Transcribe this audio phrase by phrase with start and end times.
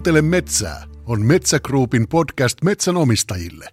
[0.00, 3.68] Kuuntele metsää on Metsä Groupin podcast metsänomistajille.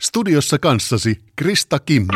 [0.00, 2.12] Studiossa kanssasi Krista Kimmo.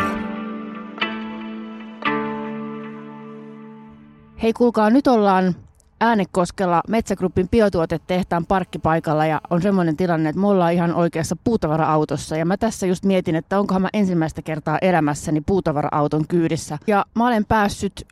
[4.43, 5.57] Hei kuulkaa, nyt ollaan
[6.01, 12.45] Äänekoskella Metsägruppin biotuotetehtaan parkkipaikalla ja on semmoinen tilanne, että me ollaan ihan oikeassa puutavara-autossa ja
[12.45, 16.79] mä tässä just mietin, että onkohan mä ensimmäistä kertaa elämässäni puutavara-auton kyydissä.
[16.87, 18.07] Ja mä olen päässyt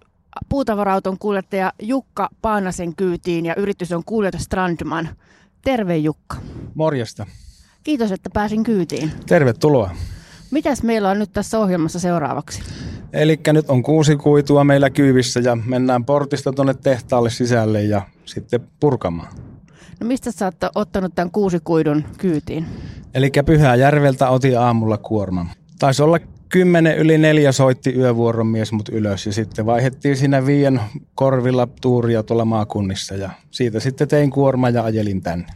[0.49, 5.09] puutavara-auton kuljettaja Jukka Paanasen kyytiin ja yritys on kuljetus Strandman.
[5.65, 6.37] Terve Jukka.
[6.75, 7.27] Morjesta.
[7.85, 9.13] Kiitos, että pääsin kyytiin.
[9.27, 9.91] Tervetuloa.
[10.51, 12.63] Mitäs meillä on nyt tässä ohjelmassa seuraavaksi?
[13.13, 18.61] Eli nyt on kuusi kuitua meillä kyyvissä ja mennään portista tuonne tehtaalle sisälle ja sitten
[18.81, 19.33] purkamaan.
[20.01, 22.67] No mistä sä oot ottanut tämän kuusi kuidun kyytiin?
[23.15, 25.51] Eli Pyhäjärveltä otin aamulla kuorman.
[25.79, 26.19] Taisi olla
[26.51, 30.81] kymmenen yli neljä soitti yövuoron mies mut ylös ja sitten vaihettiin siinä viien
[31.15, 35.47] korvilla tuuria tuolla maakunnissa ja siitä sitten tein kuorma ja ajelin tänne.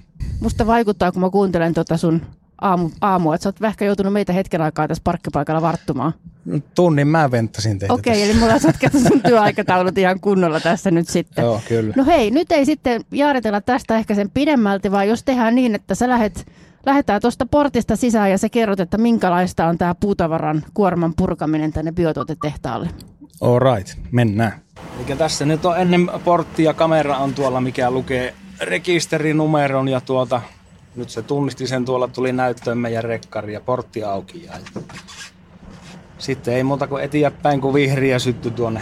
[0.41, 2.23] Musta vaikuttaa, kun mä kuuntelen tuota sun
[2.61, 6.12] aamu, aamua, että sä oot ehkä joutunut meitä hetken aikaa tässä parkkipaikalla varttumaan.
[6.45, 8.31] No, tunnin mä venttasin teitä Okei, tässä.
[8.31, 11.42] eli mulla on sotkettu sun työaikataulut ihan kunnolla tässä nyt sitten.
[11.42, 11.95] Joo, kyllä.
[11.97, 15.95] No hei, nyt ei sitten jaaritella tästä ehkä sen pidemmälti, vaan jos tehdään niin, että
[15.95, 16.47] sä lähet,
[16.87, 21.93] lähdetään tuosta portista sisään ja sä kerrot, että minkälaista on tämä puutavaran kuorman purkaminen tänne
[21.93, 22.89] biotuotetehtaalle.
[23.41, 24.53] All right, mennään.
[24.97, 30.43] Eli tässä nyt on ennen porttia kamera on tuolla, mikä lukee rekisterinumeron ja tuota,
[30.97, 34.45] nyt se tunnisti sen tuolla, tuli näyttöön meidän rekkari ja portti auki.
[34.45, 34.53] Ja
[36.19, 38.81] sitten ei muuta kuin eteenpäin, kun vihriä sytty tuonne.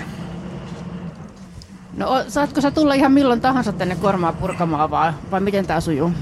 [1.97, 6.13] No saatko sä tulla ihan milloin tahansa tänne kuormaa purkamaan vai, vai miten tämä sujuu?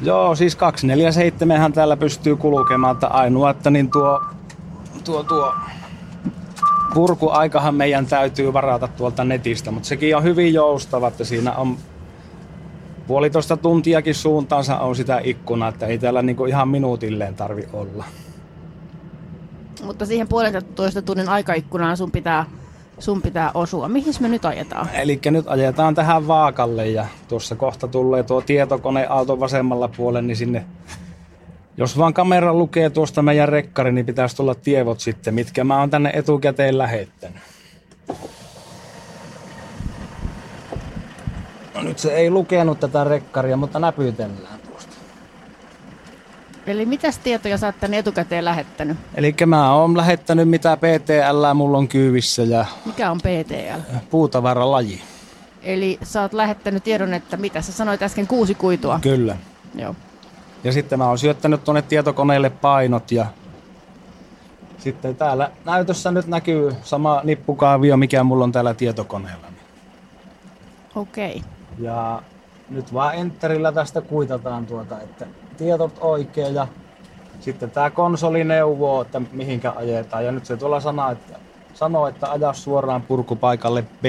[0.00, 4.22] Joo, siis 247 täällä pystyy kulkemaan, että ainoa, että niin tuo,
[5.04, 5.54] tuo, tuo
[6.94, 11.76] purkuaikahan meidän täytyy varata tuolta netistä, mutta sekin on hyvin joustava, että siinä on
[13.06, 18.04] puolitoista tuntiakin suuntaansa on sitä ikkunaa, että ei täällä niinku ihan minuutilleen tarvi olla.
[19.82, 22.46] Mutta siihen puolentoista tunnin aikaikkunaan sun pitää,
[22.98, 23.88] sun pitää osua.
[23.88, 24.88] Mihin me nyt ajetaan?
[24.94, 30.36] Eli nyt ajetaan tähän vaakalle ja tuossa kohta tulee tuo tietokone auton vasemmalla puolella, niin
[30.36, 30.64] sinne
[31.76, 35.90] jos vaan kamera lukee tuosta meidän rekkari, niin pitäisi tulla tievot sitten, mitkä mä oon
[35.90, 37.42] tänne etukäteen lähettänyt.
[41.74, 44.57] No nyt se ei lukenut tätä rekkaria, mutta näpytellään.
[46.68, 48.96] Eli mitäs tietoja sä oot tänne etukäteen lähettänyt?
[49.14, 53.96] Eli mä oon lähettänyt mitä PTL mulla on kyyvissä ja Mikä on PTL?
[54.10, 55.02] puutavaralaji.
[55.62, 58.98] Eli sä oot lähettänyt tiedon, että mitä sä sanoit äsken kuusi kuitua.
[59.02, 59.36] Kyllä.
[59.74, 59.94] Joo.
[60.64, 63.26] Ja sitten mä oon syöttänyt tuonne tietokoneelle painot ja
[64.78, 69.46] sitten täällä näytössä nyt näkyy sama nippukaavio, mikä mulla on täällä tietokoneella.
[70.94, 71.36] Okei.
[71.36, 71.48] Okay.
[71.78, 72.22] Ja
[72.70, 75.26] nyt vaan enterillä tästä kuitataan tuota, että
[75.58, 76.68] tietot oikein ja
[77.40, 80.24] sitten tämä konsoli neuvoo, että mihinkä ajetaan.
[80.24, 81.38] Ja nyt se tuolla sana, että,
[81.74, 84.04] sanoo, että aja suoraan purkupaikalle B.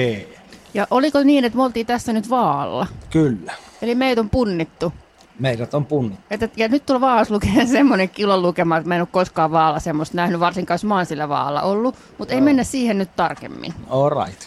[0.74, 2.86] Ja oliko niin, että me oltiin tässä nyt vaalla?
[3.10, 3.52] Kyllä.
[3.82, 4.92] Eli meitä on punnittu.
[5.38, 6.24] Meidät on punnittu.
[6.30, 9.80] Että, ja nyt tuolla vaassa lukee semmoinen kilon lukema, että mä en ole koskaan vaalla
[9.80, 11.94] semmoista nähnyt, varsinkaan jos mä oon sillä vaalla ollut.
[12.18, 13.74] Mutta ei mennä siihen nyt tarkemmin.
[13.88, 14.42] All right.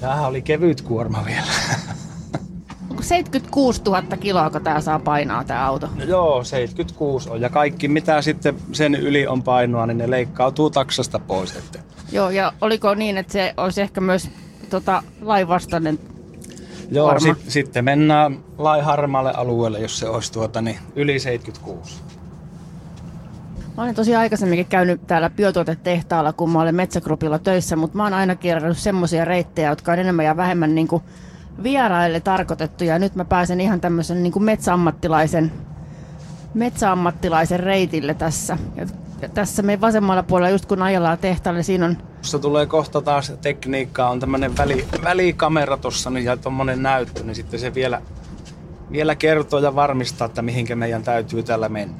[0.00, 1.46] Tämähän oli kevyt kuorma vielä.
[2.90, 5.88] Onko 76 000 kiloa, kun tää saa painaa tää auto?
[5.96, 7.40] No joo, 76 on.
[7.40, 11.56] Ja kaikki mitä sitten sen yli on painoa, niin ne leikkautuu taksasta pois.
[11.56, 11.78] Että.
[12.12, 14.30] Joo, ja oliko niin, että se olisi ehkä myös
[14.70, 15.98] tota, lainvastainen?
[16.90, 22.00] Joo, sit, sitten mennään lai harmaalle alueelle, jos se olisi tuota, niin yli 76.
[23.76, 28.14] Mä olen tosi aikaisemminkin käynyt täällä biotuotetehtaalla, kun mä olen Metsägrupilla töissä, mutta mä oon
[28.14, 31.02] aina kierrannut semmoisia reittejä, jotka on enemmän ja vähemmän niin kuin
[31.62, 32.84] vieraille tarkoitettu.
[32.84, 35.52] Ja nyt mä pääsen ihan tämmöisen niin kuin metsäammattilaisen,
[36.54, 38.58] metsäammattilaisen reitille tässä.
[38.76, 38.86] Ja,
[39.22, 43.32] ja tässä meidän vasemmalla puolella, just kun ajellaan tehtaalle, siinä on Tuossa tulee kohta taas
[43.42, 48.02] tekniikkaa, on tämmöinen väli, välikamera tuossa niin, ja tuommoinen näyttö, niin sitten se vielä,
[48.92, 51.94] vielä kertoo ja varmistaa, että mihinkä meidän täytyy täällä mennä.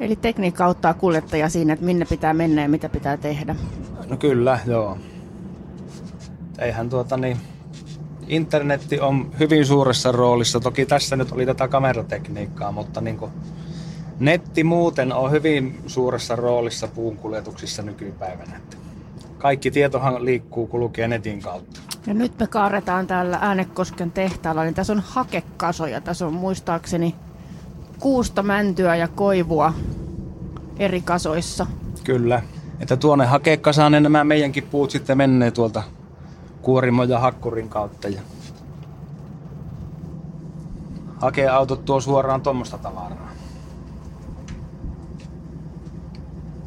[0.00, 3.56] Eli tekniikka auttaa kuljettajia siinä, että minne pitää mennä ja mitä pitää tehdä.
[4.08, 4.98] No kyllä, joo.
[6.58, 7.36] Eihän tuota niin,
[8.30, 10.60] internetti on hyvin suuressa roolissa.
[10.60, 13.32] Toki tässä nyt oli tätä kameratekniikkaa, mutta niin kuin
[14.20, 18.60] netti muuten on hyvin suuressa roolissa puunkuljetuksissa nykypäivänä.
[19.38, 21.80] Kaikki tietohan liikkuu, kulkee netin kautta.
[22.06, 26.00] Ja nyt me kaaretaan täällä Äänekosken tehtaalla, niin tässä on hakekasoja.
[26.00, 27.14] Tässä on muistaakseni
[28.00, 29.74] kuusta, mäntyä ja koivua
[30.78, 31.66] eri kasoissa.
[32.04, 32.42] Kyllä.
[32.80, 35.82] Että tuonne hakekasaan ne nämä meidänkin puut sitten menee tuolta
[36.62, 38.08] kuorimo ja hakkurin kautta.
[38.08, 38.20] Ja
[41.20, 43.30] hakeautot tuo suoraan tuommoista tavaraa.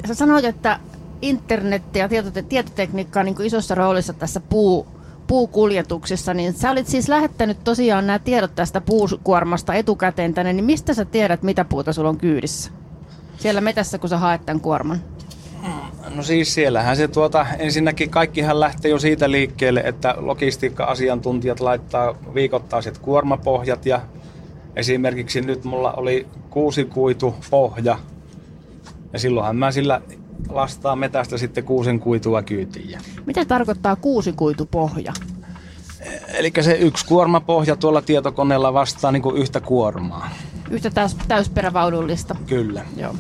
[0.08, 0.80] Sä sanoit, että
[1.22, 4.88] internet ja tietote- tietotekniikka on niin kuin isossa roolissa tässä puu,
[5.28, 10.94] puukuljetuksessa, niin sä olit siis lähettänyt tosiaan nämä tiedot tästä puukuormasta etukäteen tänne, niin mistä
[10.94, 12.72] sä tiedät, mitä puuta sulla on kyydissä?
[13.38, 15.02] Siellä metässä, kun sä haet tämän kuorman.
[16.16, 22.98] No siis siellähän se tuota, ensinnäkin kaikkihan lähtee jo siitä liikkeelle, että logistiikka-asiantuntijat laittaa viikoittaiset
[22.98, 24.02] kuormapohjat ja
[24.76, 27.98] esimerkiksi nyt mulla oli kuusi kuitu pohja
[29.14, 30.02] ja silloinhan mä sillä
[30.50, 33.00] lastaa metästä sitten kuusen kuitua kyytiin.
[33.26, 35.14] Mitä tarkoittaa kuusikuitupohja?
[36.34, 40.30] Eli se yksi kuormapohja tuolla tietokoneella vastaa niin kuin yhtä kuormaa.
[40.72, 42.36] Yhtä täys, täysperävaunullista.
[42.48, 42.86] Kyllä.
[42.98, 43.16] Joo.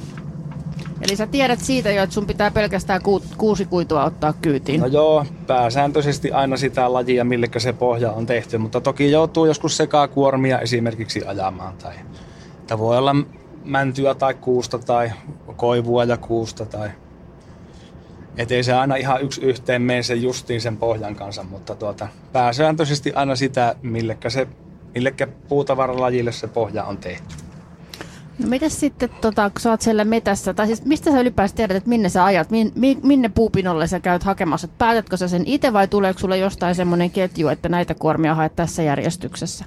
[1.07, 4.81] Eli sä tiedät siitä jo, että sun pitää pelkästään ku, kuusi kuitua ottaa kyytiin.
[4.81, 9.77] No joo, pääsääntöisesti aina sitä lajia, millekä se pohja on tehty, mutta toki joutuu joskus
[9.77, 11.73] sekaa kuormia esimerkiksi ajamaan.
[11.77, 11.94] Tai,
[12.67, 13.15] tai voi olla
[13.63, 15.11] mäntyä tai kuusta tai
[15.55, 16.65] koivua ja kuusta.
[16.65, 16.89] Tai,
[18.38, 22.07] et ei se aina ihan yksi yhteen mene sen justiin sen pohjan kanssa, mutta tuota,
[22.31, 24.47] pääsääntöisesti aina sitä, millekä, se,
[24.95, 27.43] millekä puutavaralajille se pohja on tehty.
[28.39, 31.77] No mitäs sitten, tota, kun sä oot siellä metässä, tai siis mistä sä ylipäänsä tiedät,
[31.77, 34.65] että minne sä ajat, min, mi, minne puupinolle sä käyt hakemassa?
[34.65, 38.56] Et päätätkö sä sen itse vai tuleeko sulle jostain semmoinen ketju, että näitä kuormia haet
[38.56, 39.65] tässä järjestyksessä?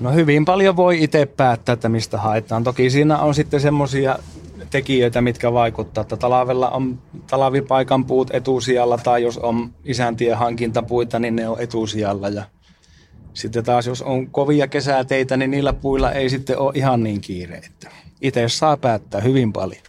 [0.00, 2.64] No hyvin paljon voi itse päättää, että mistä haetaan.
[2.64, 4.18] Toki siinä on sitten semmoisia
[4.70, 6.98] tekijöitä, mitkä vaikuttaa, että talvella on
[7.30, 12.42] talvipaikan puut etusijalla tai jos on isäntien hankintapuita, niin ne on etusijalla ja
[13.34, 17.56] sitten taas jos on kovia kesäteitä, niin niillä puilla ei sitten ole ihan niin kiire.
[17.56, 17.90] Että
[18.20, 19.82] itse saa päättää hyvin paljon.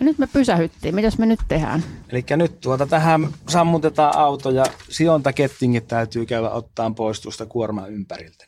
[0.00, 0.94] Ja nyt me pysähyttiin.
[0.94, 1.84] Mitäs me nyt tehdään?
[2.08, 8.44] Eli nyt tuota tähän sammutetaan auto ja siontakettingit täytyy käydä ottaa pois tuosta kuorman ympäriltä.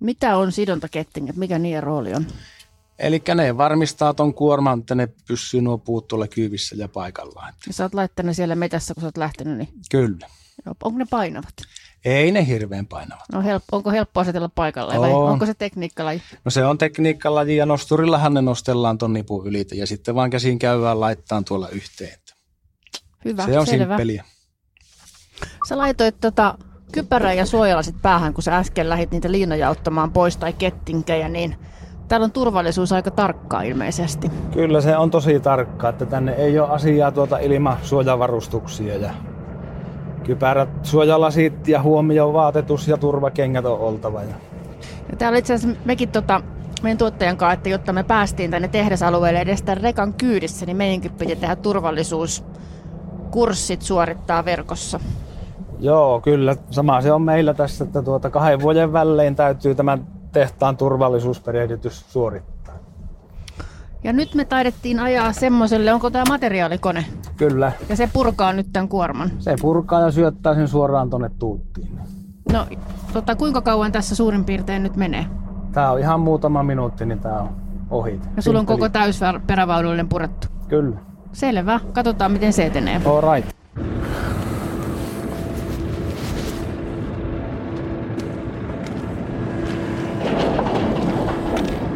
[0.00, 1.36] Mitä on sidontakettingit?
[1.36, 2.26] Mikä niiden rooli on?
[2.98, 7.54] Eli ne varmistaa ton kuorman, että ne pysyy nuo puut tuolla kyyvissä ja paikallaan.
[7.66, 10.28] Ja sä oot laittanut siellä metässä, kun sä oot lähtenyt, niin Kyllä.
[10.66, 11.54] onko ne painavat?
[12.04, 13.24] Ei ne hirveän painavat.
[13.32, 15.30] No helppo, onko helppo asetella paikalle vai On.
[15.30, 16.22] onko se tekniikkalaji?
[16.44, 20.58] No se on tekniikkalaji ja nosturillahan ne nostellaan ton nipun ylitä ja sitten vaan käsin
[20.58, 22.18] käydään laittaa tuolla yhteen.
[23.24, 23.84] Hyvä, se on selvä.
[23.84, 24.24] simppeliä.
[25.68, 26.58] Sä laitoit tota
[26.92, 31.56] kypärän ja suojalasit päähän, kun sä äsken lähit niitä liinoja ottamaan pois tai kettinkejä, niin
[32.08, 34.30] täällä on turvallisuus aika tarkkaa ilmeisesti.
[34.52, 39.14] Kyllä se on tosi tarkka, että tänne ei ole asiaa tuota ilman suojavarustuksia ja
[40.26, 44.22] kypärät, suojalasit ja huomioon vaatetus ja turvakengät on oltava.
[44.22, 44.34] Ja
[45.10, 46.40] Ja täällä itse asiassa mekin tota,
[46.82, 51.12] meidän tuottajan kanssa, että jotta me päästiin tänne tehdasalueelle edes tämän rekan kyydissä, niin meidänkin
[51.12, 55.00] piti tehdä turvallisuuskurssit suorittaa verkossa.
[55.78, 56.56] Joo, kyllä.
[56.70, 62.53] Sama se on meillä tässä, että tuota kahden vuoden välein täytyy tämän tehtaan turvallisuusperehdytys suorittaa.
[64.04, 67.04] Ja nyt me taidettiin ajaa semmoiselle, onko tämä materiaalikone?
[67.36, 67.72] Kyllä.
[67.88, 69.30] Ja se purkaa nyt tämän kuorman.
[69.38, 71.98] Se purkaa ja syöttää sen suoraan tonne tuuttiin.
[72.52, 72.66] No,
[73.12, 75.26] tota, kuinka kauan tässä suurin piirtein nyt menee?
[75.72, 77.56] Tää on ihan muutama minuutti, niin tää on
[77.90, 78.20] ohi.
[78.36, 80.46] Ja sulla on koko täysperävaunullinen purettu.
[80.68, 80.96] Kyllä.
[81.32, 81.80] Selvä.
[81.92, 83.00] Katsotaan, miten se etenee.
[83.04, 83.54] All right.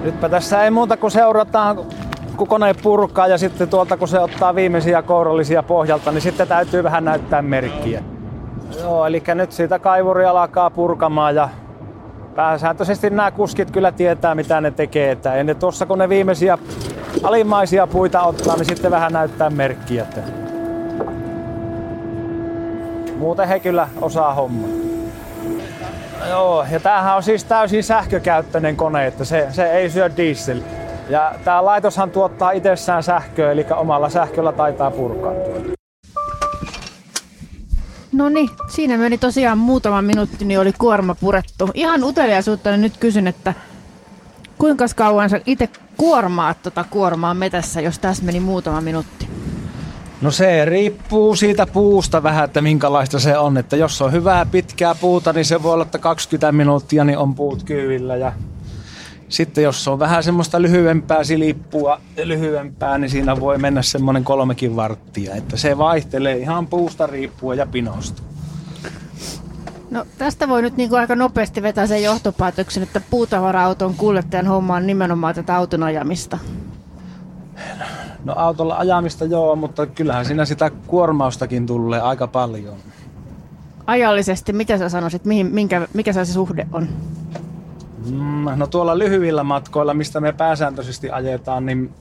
[0.05, 1.77] Nytpä tässä ei muuta kuin seurataan,
[2.39, 6.83] kun kone purkaa ja sitten tuolta kun se ottaa viimeisiä kourallisia pohjalta, niin sitten täytyy
[6.83, 8.03] vähän näyttää merkkiä.
[8.81, 11.49] Joo, eli nyt siitä kaivuri alkaa purkamaan ja
[12.35, 15.11] pääsääntöisesti nämä kuskit kyllä tietää mitä ne tekee.
[15.11, 16.59] Että ennen tuossa kun ne viimeisiä
[17.23, 20.03] alimmaisia puita ottaa, niin sitten vähän näyttää merkkiä.
[20.03, 20.21] Että
[23.17, 24.69] Muuten he kyllä osaa hommaa.
[26.31, 30.61] Joo, ja tämähän on siis täysin sähkökäyttöinen kone, että se, se ei syö diesel.
[31.09, 35.79] Ja tämä laitoshan tuottaa itsessään sähköä, eli omalla sähköllä taitaa purkaa tuota.
[38.13, 41.71] No niin, siinä meni tosiaan muutama minuutti, niin oli kuorma purettu.
[41.75, 43.55] Ihan uteliaisuutta nyt kysyn, että
[44.59, 49.29] kuinka kauan sä itse kuormaat tota kuormaa metässä, jos tässä meni muutama minuutti?
[50.21, 53.57] No se riippuu siitä puusta vähän, että minkälaista se on.
[53.57, 57.35] Että jos on hyvää pitkää puuta, niin se voi olla, että 20 minuuttia niin on
[57.35, 58.17] puut kyydillä.
[58.17, 58.33] Ja
[59.29, 65.35] sitten jos on vähän semmoista lyhyempää silippua lyhyempää, niin siinä voi mennä semmoinen kolmekin varttia.
[65.35, 68.23] Että se vaihtelee ihan puusta riippuen ja pinosta.
[69.91, 74.77] No tästä voi nyt niin kuin aika nopeasti vetää sen johtopäätöksen, että puutavara-auton kuljettajan homma
[74.77, 76.39] on nimenomaan tätä auton ajamista.
[78.25, 82.77] No autolla ajamista joo, mutta kyllähän siinä sitä kuormaustakin tulee aika paljon.
[83.87, 86.89] Ajallisesti, mitä sä sanoisit, mihin, minkä, mikä se suhde on?
[88.07, 91.95] Mm, no tuolla lyhyillä matkoilla, mistä me pääsääntöisesti ajetaan, niin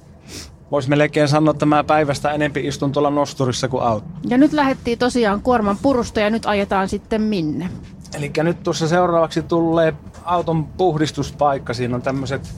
[0.72, 4.06] voisi melkein sanoa, että mä päivästä enempi istun tuolla nosturissa kuin auto.
[4.30, 7.70] Ja nyt lähdettiin tosiaan kuorman purusta ja nyt ajetaan sitten minne?
[8.16, 11.74] Eli nyt tuossa seuraavaksi tulee auton puhdistuspaikka.
[11.74, 12.56] Siinä on tämmöiset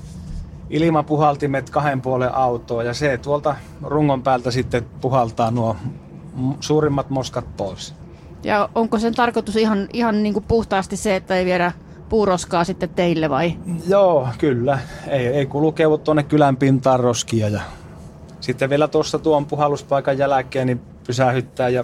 [0.69, 5.75] ilmapuhaltimet kahden puolen autoa ja se tuolta rungon päältä sitten puhaltaa nuo
[6.59, 7.95] suurimmat moskat pois.
[8.43, 11.71] Ja onko sen tarkoitus ihan, ihan niin kuin puhtaasti se, että ei viedä
[12.09, 13.53] puuroskaa sitten teille vai?
[13.87, 14.79] Joo, kyllä.
[15.07, 17.61] Ei, ei kulu keuvut tuonne kylän pintaan roskia ja
[18.39, 21.83] sitten vielä tuossa tuon puhalluspaikan jälkeen niin pysähyttää ja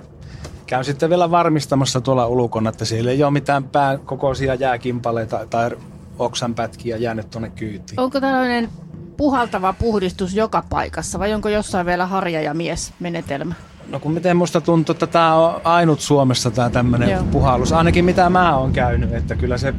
[0.65, 5.71] käyn sitten vielä varmistamassa tuolla ulkona, että siellä ei ole mitään pään kokoisia jääkimpaleita tai
[6.19, 7.99] oksanpätkiä jäänyt tuonne kyytiin.
[7.99, 8.69] Onko tällainen
[9.17, 13.55] puhaltava puhdistus joka paikassa vai onko jossain vielä harja ja mies menetelmä?
[13.89, 17.73] No kun miten musta tuntuu, että tämä on ainut Suomessa tämä tämmöinen puhallus.
[17.73, 19.73] Ainakin mitä mä oon käynyt, että kyllä se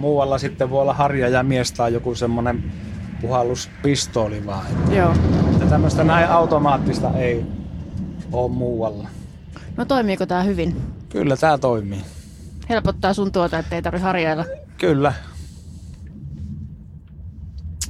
[0.00, 2.72] muualla sitten voi olla harja ja mies tai joku semmoinen
[3.20, 4.66] puhalluspistooli vaan.
[4.66, 5.14] Että, Joo.
[5.52, 7.46] että tämmöistä näin automaattista ei
[8.32, 9.08] ole muualla.
[9.76, 10.76] No toimiiko tämä hyvin?
[11.08, 12.00] Kyllä tämä toimii.
[12.68, 14.44] Helpottaa sun tuota, että ei tarvitse harjailla.
[14.78, 15.12] Kyllä.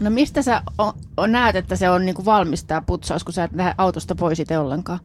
[0.00, 3.45] No mistä sä o, o, näet, että se on niinku valmis tämä putsaus, kun sä
[3.45, 5.00] et lähde autosta pois itse ollenkaan?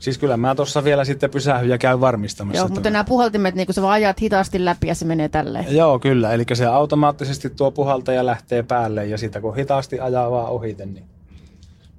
[0.00, 2.58] Siis kyllä mä tuossa vielä sitten pysähyn ja käyn varmistamassa.
[2.58, 5.76] Joo, mutta nämä puhaltimet, niin kun sä vaan ajat hitaasti läpi ja se menee tälleen.
[5.76, 6.32] Joo, kyllä.
[6.32, 11.04] Eli se automaattisesti tuo puhaltaja lähtee päälle ja sitä kun hitaasti ajaa vaan ohite, niin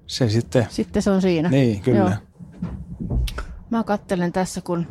[0.07, 0.67] se sitten...
[0.69, 1.49] Sitten se on siinä.
[1.49, 1.99] Niin, kyllä.
[1.99, 2.11] Joo.
[3.69, 4.87] Mä kattelen tässä, kun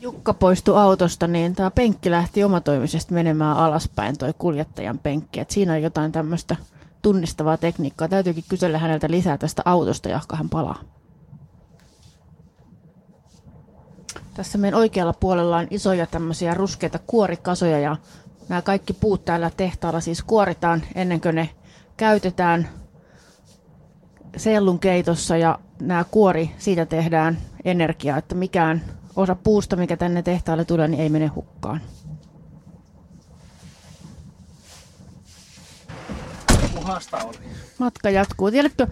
[0.00, 5.40] Jukka poistui autosta, niin tämä penkki lähti omatoimisesti menemään alaspäin, toi kuljettajan penkki.
[5.40, 6.56] Et siinä on jotain tämmöistä
[7.02, 8.08] tunnistavaa tekniikkaa.
[8.08, 10.80] Täytyykin kysellä häneltä lisää tästä autosta, jahka hän palaa.
[14.34, 17.96] Tässä meidän oikealla puolella on isoja tämmöisiä ruskeita kuorikasoja ja
[18.48, 21.50] nämä kaikki puut täällä tehtaalla siis kuoritaan ennen kuin ne
[21.96, 22.68] käytetään
[24.36, 28.82] sellun keitossa ja nämä kuori, siitä tehdään energiaa, että mikään
[29.16, 31.80] osa puusta, mikä tänne tehtaalle tulee, niin ei mene hukkaan.
[36.88, 37.36] Puhasta oli.
[37.78, 38.50] Matka jatkuu.
[38.50, 38.86] Tiedätkö,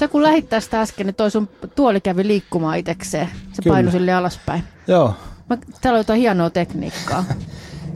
[0.00, 3.28] sä kun lähit tästä äsken, niin toi sun tuoli kävi liikkumaan itsekseen.
[3.52, 3.74] Se Kyllä.
[3.74, 4.64] painui sille alaspäin.
[4.86, 5.14] Joo.
[5.50, 7.24] Mä, täällä on jotain hienoa tekniikkaa.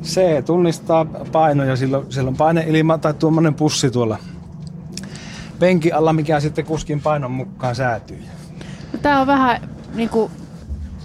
[0.02, 4.18] Se tunnistaa painoja, silloin, silloin paineilma tai tuommoinen pussi tuolla
[5.58, 8.22] penkin alla, mikä sitten kuskin painon mukaan säätyy.
[8.92, 10.32] No, tää on vähän niin kuin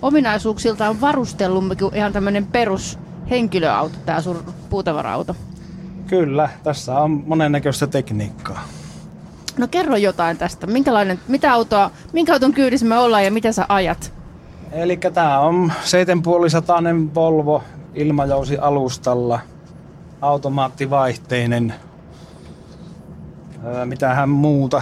[0.01, 1.63] ominaisuuksiltaan varustellut
[1.96, 5.36] ihan tämmöinen perus henkilöauto, tämä sun puutavara-auto.
[6.09, 8.63] Kyllä, tässä on monennäköistä tekniikkaa.
[9.57, 10.67] No kerro jotain tästä.
[10.67, 14.13] Minkälainen, mitä autoa, minkä auton kyydissä me ollaan ja mitä sä ajat?
[14.71, 15.71] Eli tämä on
[17.09, 17.63] 7,5 Volvo
[17.93, 19.39] ilmajousi alustalla,
[20.21, 21.73] automaattivaihteinen,
[23.65, 24.81] öö, mitähän muuta.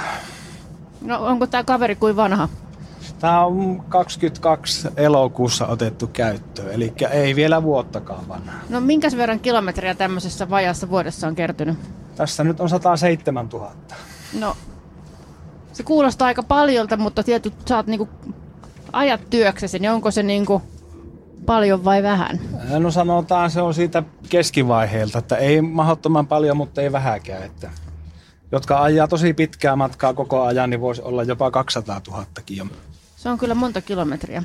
[1.02, 2.50] No onko tämä kaveri kuin vanha?
[3.20, 8.54] Tämä on 22 elokuussa otettu käyttöön, eli ei vielä vuottakaan vanha.
[8.70, 11.78] No minkäs verran kilometriä tämmöisessä vajassa vuodessa on kertynyt?
[12.16, 13.72] Tässä nyt on 107 000.
[14.40, 14.58] No,
[15.74, 18.10] se kuulostaa aika paljolta, mutta tietysti sä oot niinku
[18.94, 20.62] ajat työksesi, niin onko se niinku
[21.46, 22.40] paljon vai vähän?
[22.80, 27.44] No sanotaan, se on siitä keskivaiheelta, että ei mahdottoman paljon, mutta ei vähäkään.
[27.44, 27.70] Että
[28.52, 32.87] jotka ajaa tosi pitkää matkaa koko ajan, niin voisi olla jopa 200 000 kilometriä.
[33.18, 34.44] Se on kyllä monta kilometriä.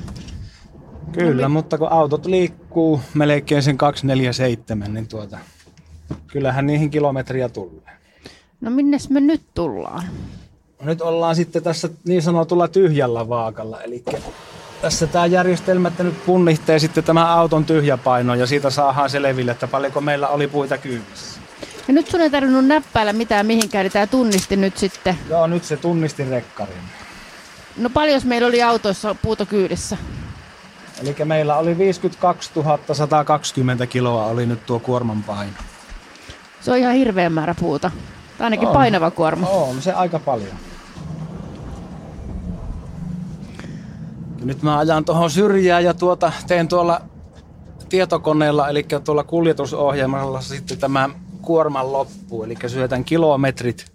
[1.11, 5.37] Kyllä, no, mutta kun autot liikkuu melkein sen 247, niin tuota,
[6.27, 7.91] kyllähän niihin kilometriä tulee.
[8.61, 10.03] No minnes me nyt tullaan?
[10.81, 14.03] Nyt ollaan sitten tässä niin sanotulla tyhjällä vaakalla, eli
[14.81, 19.67] tässä tämä järjestelmä, että nyt punnihtee sitten tämä auton tyhjäpaino ja siitä saadaan selville, että
[19.67, 21.39] paljonko meillä oli puita kyydissä.
[21.87, 25.17] Ja nyt sun ei tarvinnut näppäillä mitään mihinkään, niin tämä tunnisti nyt sitten.
[25.29, 27.02] Joo, nyt se tunnisti rekkarin.
[27.77, 29.97] No paljon meillä oli autoissa puuta kyydissä?
[31.01, 32.51] Eli meillä oli 52
[32.93, 35.53] 120 kiloa oli nyt tuo kuorman paino.
[36.61, 37.91] Se on ihan hirveä määrä puuta.
[38.37, 38.73] Tai ainakin on.
[38.73, 39.47] painava kuorma.
[39.47, 40.55] On se aika paljon.
[44.39, 47.01] Ja nyt mä ajan tuohon syrjään ja tuota, teen tuolla
[47.89, 51.09] tietokoneella, eli tuolla kuljetusohjelmalla sitten tämä
[51.41, 53.85] kuorman loppu, eli syötän kilometrit,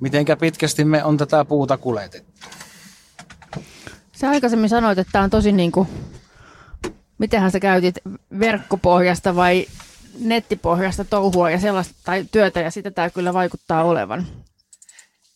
[0.00, 2.31] mitenkä pitkästi me on tätä puuta kuljetettu.
[4.22, 5.88] Sä aikaisemmin sanoit, että tämä on tosi niin kuin,
[7.18, 7.94] mitenhän sä käytit,
[8.38, 9.66] verkkopohjasta vai
[10.20, 14.26] nettipohjasta touhua ja sellaista tai työtä ja sitä tämä kyllä vaikuttaa olevan.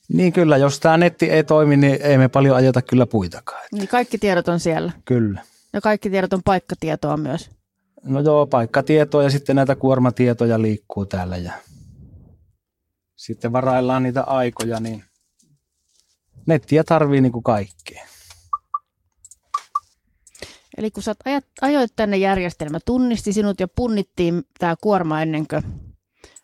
[0.08, 3.62] Niin kyllä, jos tämä netti ei toimi, niin ei me paljon ajeta kyllä puitakaan.
[3.72, 4.92] Niin kaikki tiedot on siellä.
[5.04, 5.42] Kyllä.
[5.72, 7.50] Ja kaikki tiedot on paikkatietoa myös.
[8.02, 11.52] No joo, paikkatietoja ja sitten näitä kuormatietoja liikkuu täällä ja
[13.16, 15.04] sitten varaillaan niitä aikoja, niin
[16.46, 18.15] nettiä tarvii niin kuin kaikkea.
[20.76, 25.62] Eli kun sä ajat, ajoit tänne järjestelmä, tunnisti sinut ja punnittiin tämä kuorma ennen kuin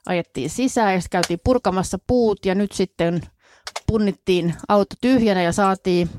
[0.07, 3.21] ajettiin sisään ja sitten käytiin purkamassa puut ja nyt sitten
[3.87, 6.11] punnittiin auto tyhjänä ja saatiin,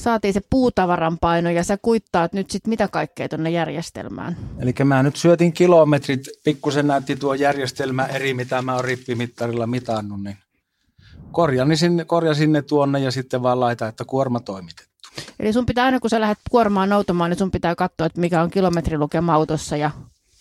[0.00, 4.36] saatiin se puutavaran paino ja sä kuittaat nyt sitten mitä kaikkea tuonne järjestelmään.
[4.58, 10.22] Eli mä nyt syötin kilometrit, pikkusen näytti tuo järjestelmä eri, mitä mä oon rippimittarilla mitannut,
[10.22, 10.36] niin
[11.32, 14.87] korjasin korjasin ne tuonne ja sitten vaan laita, että kuorma toimitettu.
[15.40, 18.42] Eli sun pitää aina kun sä lähdet kuormaan automaan, niin sun pitää katsoa, että mikä
[18.42, 19.90] on kilometrilukema autossa ja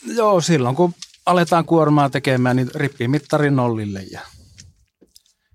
[0.05, 0.93] Joo, silloin kun
[1.25, 4.21] aletaan kuormaa tekemään, niin rippii mittari nollille ja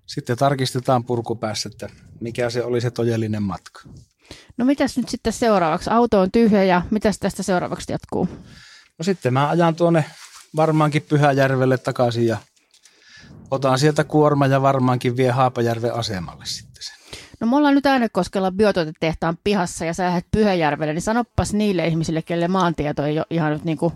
[0.05, 1.89] sitten tarkistetaan purkupäässä, että
[2.19, 3.81] mikä se oli se todellinen matka.
[4.57, 5.89] No mitäs nyt sitten seuraavaksi?
[5.89, 8.29] Auto on tyhjä ja mitäs tästä seuraavaksi jatkuu?
[8.99, 10.05] No sitten mä ajan tuonne
[10.55, 12.37] varmaankin Pyhäjärvelle takaisin ja
[13.51, 16.95] otan sieltä kuorma ja varmaankin vie Haapajärven asemalle sitten sen.
[17.43, 22.21] No me ollaan nyt Äänekoskella biotuotetehtaan pihassa ja sä lähdet Pyhäjärvelle, niin sanoppas niille ihmisille,
[22.21, 23.93] kelle maantieto ei ole ihan nyt niin kuin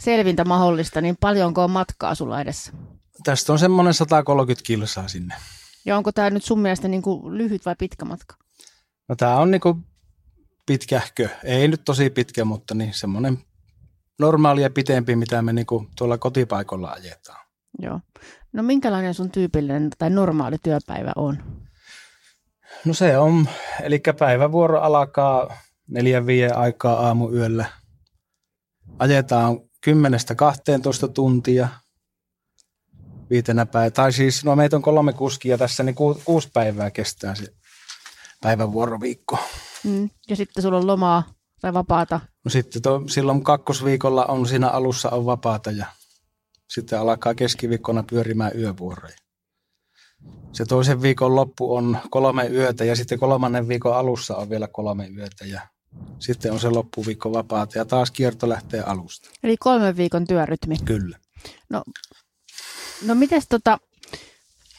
[0.00, 2.72] selvintä mahdollista, niin paljonko on matkaa sulla edessä?
[3.24, 5.34] Tästä on semmoinen 130 kilsaa sinne.
[5.84, 8.36] Ja onko tämä nyt sun mielestä niin kuin lyhyt vai pitkä matka?
[9.08, 9.78] No tää on niinku
[10.66, 11.28] pitkähkö.
[11.44, 13.38] Ei nyt tosi pitkä, mutta niin semmoinen
[14.18, 17.46] normaali ja pitempi, mitä me niinku tuolla kotipaikolla ajetaan.
[17.78, 18.00] Joo.
[18.52, 21.60] No minkälainen sun tyypillinen tai normaali työpäivä on?
[22.84, 23.48] No se on,
[23.82, 25.56] eli päivävuoro alkaa
[25.88, 27.64] neljän viiden aikaa aamuyöllä.
[28.98, 31.68] Ajetaan 10-12 tuntia
[33.30, 33.90] viitenä päivänä.
[33.90, 37.54] Tai siis, no meitä on kolme kuskia tässä, niin ku, kuusi päivää kestää se
[38.42, 39.38] päivävuoroviikko.
[39.84, 40.10] Mm.
[40.28, 41.22] Ja sitten sulla on lomaa
[41.60, 42.20] tai vapaata.
[42.44, 45.86] No sitten to, silloin kakkosviikolla on siinä alussa on vapaata ja
[46.68, 49.16] sitten alkaa keskiviikkona pyörimään yövuoroja.
[50.52, 55.08] Se toisen viikon loppu on kolme yötä ja sitten kolmannen viikon alussa on vielä kolme
[55.08, 55.60] yötä ja
[56.18, 59.30] sitten on se loppuviikko vapaata ja taas kierto lähtee alusta.
[59.42, 60.76] Eli kolmen viikon työrytmi.
[60.84, 61.18] Kyllä.
[61.70, 61.82] No,
[63.06, 63.78] no mites tota,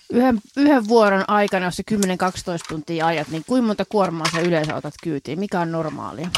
[0.10, 1.96] yhden, yhden vuoron aikana, jos se 10-12
[2.70, 5.40] tuntia ajat, niin kuinka monta kuormaa sä yleensä otat kyytiin?
[5.40, 6.30] Mikä on normaalia?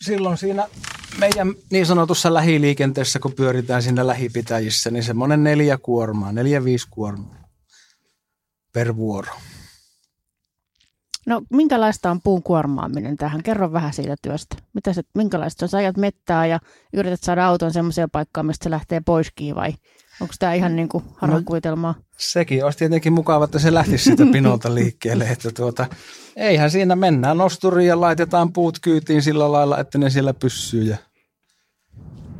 [0.00, 0.68] Silloin siinä
[1.18, 7.45] meidän niin sanotussa lähiliikenteessä, kun pyöritään siinä lähipitäjissä, niin semmoinen neljä kuormaa, neljä viisi kuormaa
[8.76, 9.32] per vuoro.
[11.26, 13.42] No minkälaista on puun kuormaaminen tähän?
[13.42, 14.56] Kerro vähän siitä työstä.
[14.74, 15.68] Mitä se, minkälaista on?
[15.68, 16.60] Sä ajat mettää ja
[16.92, 19.74] yrität saada auton semmoiseen paikkaan, mistä se lähtee poiskin vai
[20.20, 21.94] onko tämä ihan niin kuin harhakuvitelmaa?
[22.18, 25.24] Sekin olisi tietenkin mukava, että se lähtisi siitä pinolta liikkeelle.
[25.24, 25.86] Että tuota,
[26.36, 30.96] eihän siinä mennään nosturiin ja laitetaan puut kyytiin sillä lailla, että ne siellä pyssyy ja,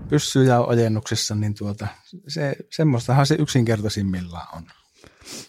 [0.08, 1.34] pyssyy ja on ojennuksessa.
[1.34, 1.86] Niin tuota,
[2.28, 4.62] se, semmoistahan se yksinkertaisimmillaan on.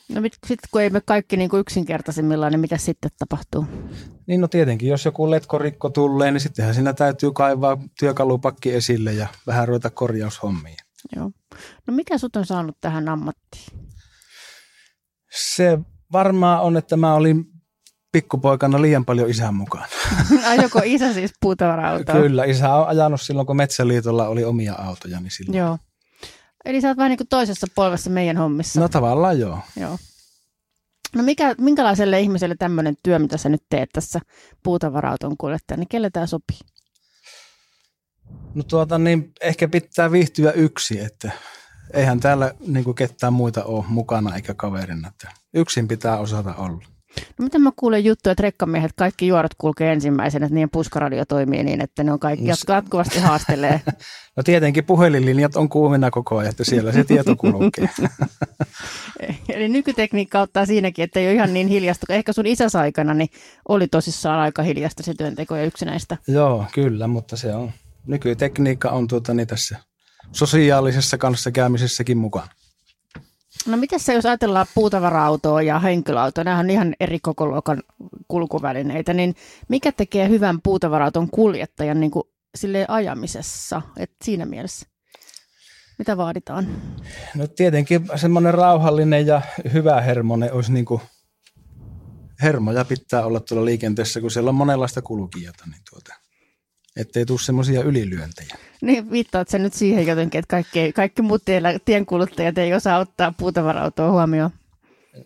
[0.10, 3.66] No sitten kun ei me kaikki niin kuin yksinkertaisimmillaan, niin mitä sitten tapahtuu?
[4.28, 9.28] Niin no tietenkin, jos joku letkorikko tulee, niin sittenhän siinä täytyy kaivaa työkalupakki esille ja
[9.48, 10.76] vähän ruveta korjaushommia.
[11.16, 11.32] Joo.
[11.88, 13.80] No mikä sut on saanut tähän ammattiin?
[15.32, 15.80] Se
[16.12, 17.46] varmaan on, että mä olin
[18.12, 19.86] pikkupoikana liian paljon isän mukaan.
[20.52, 22.16] Ajoko isä siis puutavara-autoa?
[22.16, 25.20] Kyllä, isä on ajanut silloin, kun Metsäliitolla oli omia autoja.
[25.20, 25.58] Niin silloin.
[25.58, 25.78] Joo.
[26.68, 28.80] Eli sä oot vähän niin kuin toisessa polvessa meidän hommissa.
[28.80, 29.60] No tavallaan joo.
[29.80, 29.98] Joo.
[31.16, 34.20] No mikä, minkälaiselle ihmiselle tämmöinen työ, mitä sä nyt teet tässä
[34.64, 36.58] puutavara-auton kuljettaja, niin kelle tämä sopii?
[38.56, 41.32] No tuota niin, ehkä pitää viihtyä yksi, että
[41.94, 45.08] eihän täällä niin kuin ketään muita ole mukana eikä kaverina.
[45.08, 46.97] Että yksin pitää osata olla.
[47.38, 51.64] No mitä mä kuulen juttuja, että rekkamiehet kaikki juorot kulkee ensimmäisenä, että niiden puskaradio toimii
[51.64, 53.82] niin, että ne on kaikki No jatkuvasti haastelee.
[54.38, 57.90] No tietenkin puhelinlinjat on kuumina koko ajan, että siellä se tieto kulkee.
[59.50, 62.14] Eli nykytekniikka ottaa siinäkin, että ei ole ihan niin hiljasta.
[62.14, 63.30] Ehkä sun isäs aikana niin
[63.70, 66.18] oli tosissaan aika hiljasta se työnteko ja yksinäistä.
[66.28, 67.72] Joo, kyllä, mutta se on.
[68.08, 69.78] Nykytekniikka on tuota, niin tässä
[70.32, 72.48] sosiaalisessa kanssakäymisessäkin mukana.
[73.68, 77.84] No miten se, jos ajatellaan puutavara-autoa ja henkilöautoa, nämä on ihan eri kokoluokan
[78.28, 79.36] kulkuvälineitä, niin
[79.70, 82.24] mikä tekee hyvän puutavara-auton kuljettajan niin kuin
[82.56, 84.88] silleen ajamisessa, että siinä mielessä?
[86.00, 86.68] Mitä vaaditaan?
[87.36, 89.42] No tietenkin semmoinen rauhallinen ja
[89.74, 91.02] hyvä hermonen olisi niin kuin,
[92.42, 96.14] hermoja pitää olla tuolla liikenteessä, kun siellä on monenlaista kulkijata, niin tuota,
[96.98, 98.56] ettei tule semmoisia ylilyöntejä.
[98.82, 103.34] Niin viittaat sen nyt siihen jotenkin, että kaikki, kaikki muut tiellä, tienkuluttajat ei osaa ottaa
[103.38, 104.52] puutavara-autoa huomioon.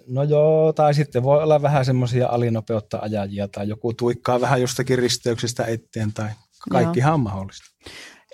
[0.07, 4.99] No joo, tai sitten voi olla vähän semmoisia alinopeutta ajajia tai joku tuikkaa vähän jostakin
[4.99, 6.29] risteyksestä eteen tai
[6.69, 7.65] kaikkihan on mahdollista.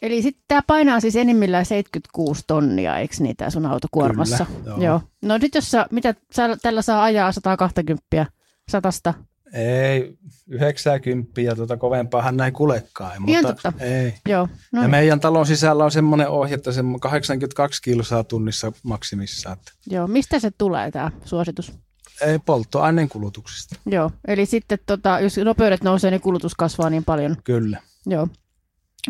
[0.02, 4.46] Eli sitten tämä painaa siis enimmillään 76 tonnia, eikö niin tämä sun auto kuormassa?
[4.46, 4.82] Kyllä, joo.
[4.82, 5.02] joo.
[5.22, 8.26] No nyt jos sä, mitä sä, tällä saa ajaa 120,
[8.72, 9.14] satasta?
[9.54, 13.12] Ei, 90 ja tuota kovempaahan näin kulekaan.
[13.12, 13.86] Ihan mutta totta.
[13.86, 14.14] ei.
[14.30, 14.48] Joo.
[14.72, 14.92] No Ja niin.
[14.92, 19.58] meidän talon sisällä on semmoinen ohje, että se 82 kilsaa tunnissa maksimissaan.
[19.88, 20.08] Joo.
[20.08, 21.74] Mistä se tulee tämä suositus?
[22.22, 23.76] ei polttoaineen kulutuksista.
[23.86, 24.12] Joo.
[24.28, 27.38] Eli sitten tota, jos nopeudet nousee, niin kulutus kasvaa niin paljon.
[27.44, 27.82] Kyllä.
[28.06, 28.28] Joo.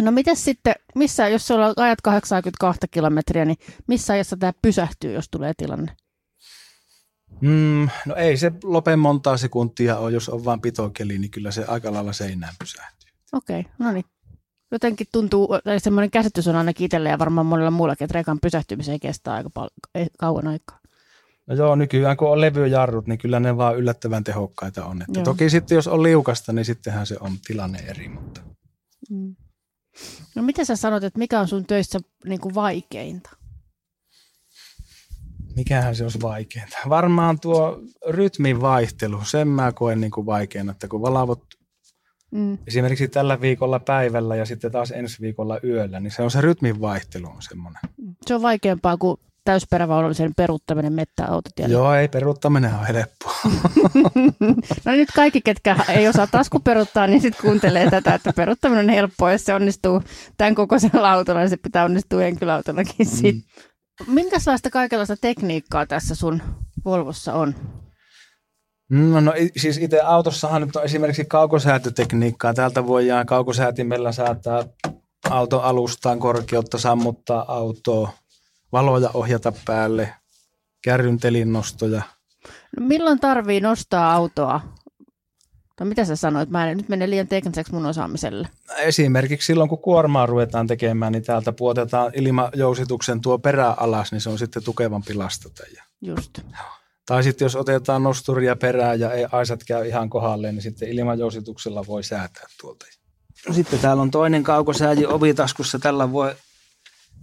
[0.01, 5.29] No miten sitten, missä, jos sulla ajat 82 kilometriä, niin missä ajassa tämä pysähtyy, jos
[5.31, 5.95] tulee tilanne?
[7.41, 11.65] Mm, no ei se lope montaa sekuntia ole, jos on vain pitokeli, niin kyllä se
[11.67, 13.09] aika lailla seinään pysähtyy.
[13.33, 14.05] Okei, no niin.
[14.71, 18.99] Jotenkin tuntuu, tai semmoinen käsitys on ainakin itsellä ja varmaan monella muullakin, että rekan pysähtymiseen
[18.99, 20.79] kestää aika pal- ei- kauan aikaa.
[21.47, 25.01] No joo, nykyään kun on levyjarrut, niin kyllä ne vaan yllättävän tehokkaita on.
[25.01, 25.23] Että Joo.
[25.25, 28.41] toki sitten jos on liukasta, niin sittenhän se on tilanne eri, mutta
[29.09, 29.35] Mm.
[30.35, 33.29] No mitä sä sanot, että mikä on sun töissä niin kuin vaikeinta?
[35.57, 36.77] Mikähän se olisi vaikeinta.
[36.89, 41.43] Varmaan tuo rytmin vaihtelu, sen mä koen niin kuin vaikeana, että kun valvot
[42.31, 42.57] Mm.
[42.67, 46.81] esimerkiksi tällä viikolla päivällä ja sitten taas ensi viikolla yöllä, niin se on se rytmin
[46.81, 47.81] vaihtelu on semmoinen.
[48.25, 51.73] Se on vaikeampaa kuin täysperävaunullisen peruttaminen mettäautotielle.
[51.73, 53.33] Joo, ei peruuttaminen on helppoa.
[54.85, 59.31] No nyt kaikki, ketkä ei osaa taskuperuttaa, niin sitten kuuntelee tätä, että peruttaminen on helppoa.
[59.31, 60.01] Jos se onnistuu
[60.37, 63.41] tämän kokoisella autolla, niin se pitää onnistua henkilöautollakin Mm.
[64.07, 66.41] Minkälaista kaikenlaista tekniikkaa tässä sun
[66.85, 67.55] Volvossa on?
[68.89, 72.53] No, no siis itse autossahan nyt on esimerkiksi kaukosäätötekniikkaa.
[72.53, 74.63] Täältä voidaan kaukosäätimellä säätää
[75.29, 78.11] auton alustaan korkeutta, sammuttaa autoa,
[78.71, 80.13] valoja ohjata päälle,
[80.83, 82.01] kärryn telinnostoja.
[82.79, 84.61] No milloin tarvii nostaa autoa?
[85.77, 86.49] Tai mitä sä sanoit?
[86.49, 88.47] Mä en, nyt menee liian tekniseksi mun osaamiselle.
[88.77, 94.29] Esimerkiksi silloin, kun kuormaa ruvetaan tekemään, niin täältä puotetaan ilmajousituksen tuo perä alas, niin se
[94.29, 95.63] on sitten tukevampi lastata.
[95.75, 96.39] Ja- Just.
[97.05, 101.85] Tai sitten jos otetaan nosturia perää ja ei aisat käy ihan kohdalleen, niin sitten ilmajousituksella
[101.87, 102.85] voi säätää tuolta.
[103.47, 105.79] No Sitten täällä on toinen kaukosääji ovitaskussa.
[105.79, 106.35] Tällä voi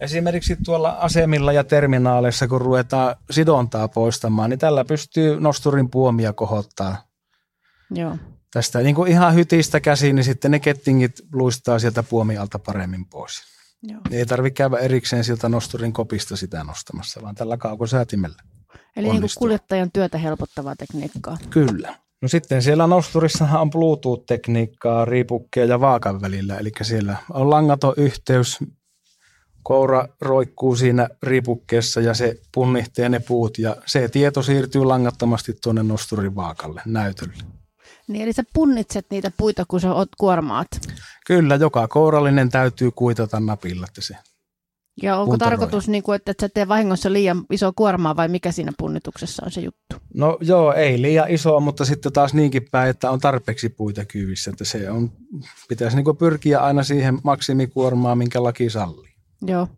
[0.00, 6.96] esimerkiksi tuolla asemilla ja terminaaleissa, kun ruvetaan sidontaa poistamaan, niin tällä pystyy nosturin puomia kohottaa
[7.90, 8.16] Joo.
[8.54, 13.42] Tästä niin kuin ihan hytistä käsiin, niin sitten ne kettingit luistaa sieltä puomialta paremmin pois.
[13.82, 14.00] Joo.
[14.10, 18.42] Ei tarvitse käydä erikseen siltä nosturin kopista sitä nostamassa, vaan tällä kaukosäätimellä.
[18.96, 21.38] Eli niin kuin kuljettajan työtä helpottavaa tekniikkaa.
[21.50, 21.96] Kyllä.
[22.22, 28.58] No sitten siellä nosturissahan on Bluetooth-tekniikkaa riipukkeen ja vaakan välillä, eli siellä on langaton yhteys,
[29.62, 35.82] koura roikkuu siinä riipukkeessa ja se punnihtee ne puut ja se tieto siirtyy langattomasti tuonne
[35.82, 37.63] nosturin vaakalle näytölle.
[38.08, 40.68] Niin, eli sä punnitset niitä puita, kun sä oot kuormaat.
[41.26, 44.16] Kyllä, joka kourallinen täytyy kuitata napilla, se
[45.02, 45.56] Ja onko Puntaroida.
[45.56, 49.42] tarkoitus, niin kuin, että et sä tee vahingossa liian iso kuormaa vai mikä siinä punnituksessa
[49.44, 49.96] on se juttu?
[50.14, 54.50] No joo, ei liian iso, mutta sitten taas niinkin päin, että on tarpeeksi puita kyyvissä,
[54.50, 55.12] että se on,
[55.68, 59.14] pitäisi niin pyrkiä aina siihen maksimikuormaan, minkä laki sallii.
[59.46, 59.68] Joo,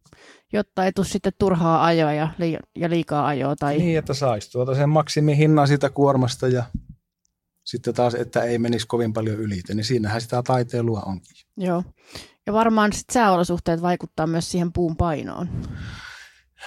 [0.53, 3.57] jotta ei tule sitten turhaa ajoa ja, liia, ja liikaa ajoa.
[3.57, 3.79] Tai...
[3.79, 6.65] Niin, että saisi tuota sen maksimihinnan siitä kuormasta ja
[7.67, 11.37] sitten taas, että ei menisi kovin paljon ylite, niin siinähän sitä taiteilua onkin.
[11.57, 11.85] Joo.
[12.47, 15.49] Ja varmaan sit sääolosuhteet vaikuttaa myös siihen puun painoon.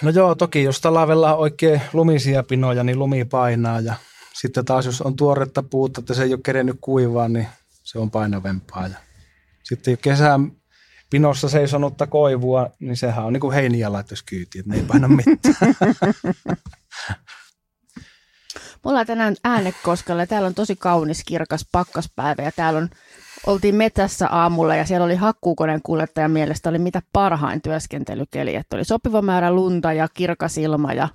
[0.02, 3.96] No joo, toki jos talvella on oikein lumisia pinoja, niin lumi painaa ja
[4.34, 7.48] sitten taas jos on tuoretta puutta, että se ei ole kerennyt kuivaa, niin
[7.84, 8.88] se on painavempaa.
[8.88, 8.98] Ja
[9.64, 10.52] sitten kesän
[11.10, 15.08] pinossa seisonutta koivua, niin sehän on niin kuin heiniä laittaisi kyyti, että ne ei paina
[15.08, 15.76] mitään.
[18.86, 22.90] Me ollaan tänään Äänekoskella ja täällä on tosi kaunis kirkas pakkaspäivä ja täällä on,
[23.48, 28.56] oltiin metässä aamulla ja siellä oli hakkuukoneen kuljettajan mielestä oli mitä parhain työskentelykeli.
[28.56, 31.10] Että oli sopiva määrä lunta ja kirkas ilma ja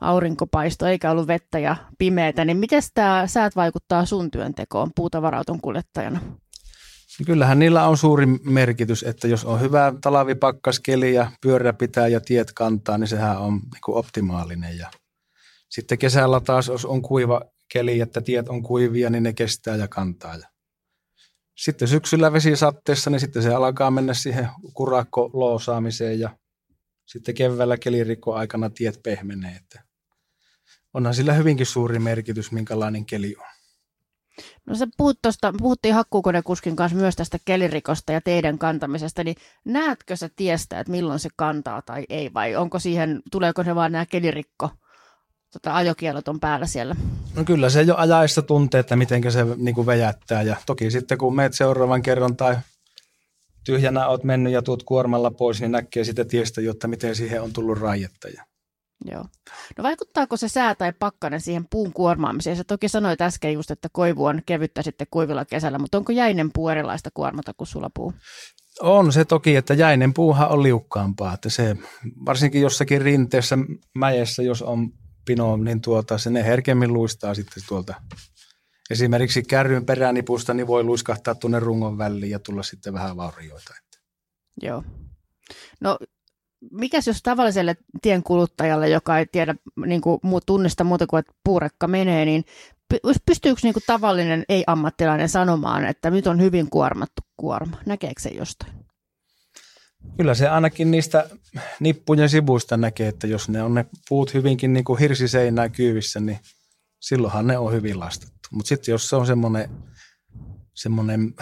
[0.00, 2.44] aurinkopaisto eikä ollut vettä ja pimeätä.
[2.44, 6.20] Niin miten tämä säät vaikuttaa sun työntekoon puutavarauton kuljettajana?
[7.18, 12.20] Niin Kyllähän niillä on suuri merkitys, että jos on hyvä talvipakkaskeli ja pyörä pitää ja
[12.20, 14.78] tiet kantaa, niin sehän on niin optimaalinen.
[14.78, 14.90] Ja
[15.70, 17.40] sitten kesällä taas, jos on kuiva
[17.72, 20.36] keli, että tiet on kuivia, niin ne kestää ja kantaa.
[21.56, 26.36] Sitten syksyllä vesisatteessa, niin sitten se alkaa mennä siihen kurakkoloosaamiseen ja
[27.06, 29.56] sitten keväällä kelirikko aikana tiet pehmenee.
[29.56, 29.84] Että
[30.94, 33.46] onhan sillä hyvinkin suuri merkitys, minkälainen keli on.
[34.66, 40.16] No sä puhut tosta, puhuttiin hakkuukonekuskin kanssa myös tästä kelirikosta ja teidän kantamisesta, niin näetkö
[40.16, 44.06] sä tiestä, että milloin se kantaa tai ei, vai onko siihen, tuleeko se vaan nämä
[44.06, 44.70] kelirikko,
[45.52, 46.96] tota, ajokielot on päällä siellä?
[47.36, 51.18] No kyllä se jo ajaessa tuntee, että miten se niin kuin vejättää ja toki sitten
[51.18, 52.56] kun meet seuraavan kerran tai
[53.64, 57.52] tyhjänä oot mennyt ja tuut kuormalla pois, niin näkee sitä tiestä, jotta miten siihen on
[57.52, 58.28] tullut raietta.
[59.04, 59.24] Joo.
[59.78, 62.56] No vaikuttaako se sää tai pakkanen siihen puun kuormaamiseen?
[62.56, 66.50] Sä toki sanoit äsken just, että koivu on kevyttä sitten kuivilla kesällä, mutta onko jäinen
[66.54, 68.14] puu erilaista kuormata kuin sulapuu?
[68.80, 71.34] On se toki, että jäinen puuhan on liukkaampaa.
[71.34, 71.76] Että se,
[72.26, 73.58] varsinkin jossakin rinteessä
[73.94, 74.92] mäessä, jos on
[75.24, 77.94] pino, niin tuota, se ne herkemmin luistaa sitten tuolta
[78.90, 83.74] esimerkiksi kärryn peränipusta, niin voi luiskahtaa tuonne rungon väliin ja tulla sitten vähän vaurioita.
[84.62, 84.84] Joo.
[85.80, 85.98] No
[86.72, 89.54] mikäs jos tavalliselle tien kuluttajalle, joka ei tiedä
[89.86, 92.44] niin kuin, tunnista muuta kuin, että puurekka menee, niin
[93.26, 97.76] pystyykö niin kuin, tavallinen ei-ammattilainen sanomaan, että nyt on hyvin kuormattu kuorma?
[97.86, 98.72] Näkeekö se jostain?
[100.16, 101.28] Kyllä se ainakin niistä
[101.80, 106.38] nippujen sivuista näkee, että jos ne on ne puut hyvinkin niin kuin hirsiseinää kyyvissä, niin
[107.00, 108.48] silloinhan ne on hyvin lastattu.
[108.52, 109.70] Mutta sitten jos se on semmoinen,
[110.74, 111.34] semmoinen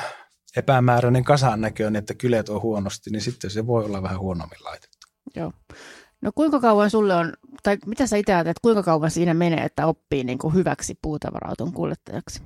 [0.57, 5.09] epämääräinen kasan näköinen, että kylet on huonosti, niin sitten se voi olla vähän huonommin laitettu.
[5.37, 5.53] Joo.
[6.21, 9.87] No kuinka kauan sulle on, tai mitä sä itse ajattelet, kuinka kauan siinä menee, että
[9.87, 12.43] oppii niin kuin hyväksi puutavara-auton kuljettajaksi?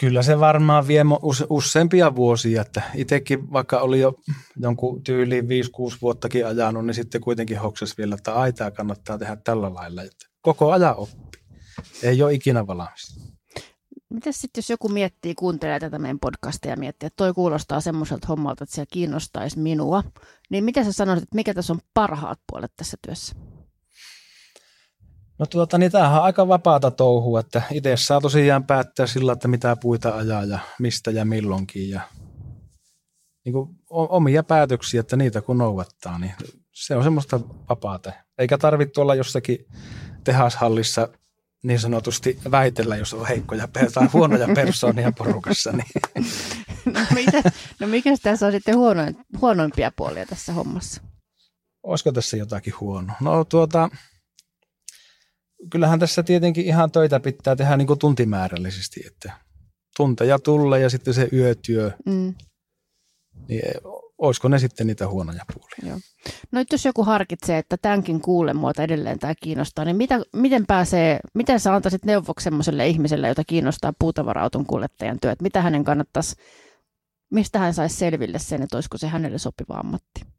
[0.00, 4.14] Kyllä se varmaan vie use, useampia vuosia, että itsekin vaikka oli jo
[4.56, 5.48] jonkun tyyliin 5-6
[6.02, 10.72] vuottakin ajanut, niin sitten kuitenkin hoksas vielä, että aitaa kannattaa tehdä tällä lailla, että koko
[10.72, 11.42] ajan oppii.
[12.02, 13.28] Ei ole ikinä valmis.
[14.10, 18.26] Miten sitten, jos joku miettii, kuuntelee tätä meidän podcastia ja miettii, että toi kuulostaa semmoiselta
[18.28, 20.04] hommalta, että se kiinnostaisi minua,
[20.50, 23.34] niin mitä sä sanoisit, että mikä tässä on parhaat puolet tässä työssä?
[25.38, 29.48] No tuota, niin tämähän on aika vapaata touhua, että itse saa tosiaan päättää sillä, että
[29.48, 32.00] mitä puita ajaa ja mistä ja milloinkin ja
[33.44, 36.32] niin kuin omia päätöksiä, että niitä kun noudattaa, niin
[36.74, 38.12] se on semmoista vapaata.
[38.38, 39.58] Eikä tarvitse olla jossakin
[40.24, 41.08] tehashallissa
[41.62, 45.72] niin sanotusti väitellä, jos on heikkoja tai huonoja persoonia porukassa.
[45.72, 46.26] Niin.
[46.84, 47.42] No, mitä,
[47.80, 51.02] no mikä tässä on sitten huonoin, huonoimpia puolia tässä hommassa?
[51.82, 53.16] Olisiko tässä jotakin huonoa?
[53.20, 53.90] No tuota,
[55.70, 59.32] kyllähän tässä tietenkin ihan töitä pitää tehdä niin kuin tuntimäärällisesti, että
[59.96, 62.34] tunteja tulee ja sitten se yötyö, mm.
[63.48, 63.62] niin
[64.18, 65.92] olisiko ne sitten niitä huonoja puolia.
[65.92, 66.00] Joo.
[66.52, 70.66] No nyt jos joku harkitsee, että tämänkin kuulen muota edelleen tai kiinnostaa, niin mitä, miten
[70.66, 75.42] pääsee, miten sä antaisit neuvoksi semmoiselle ihmiselle, jota kiinnostaa puutavara-auton kuljettajan työt?
[75.42, 76.36] Mitä hänen kannattaisi,
[77.30, 80.37] mistä hän saisi selville sen, että olisiko se hänelle sopiva ammatti?